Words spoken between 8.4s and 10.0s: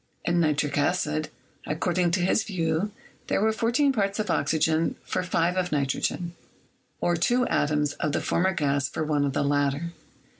gas for one of the latter.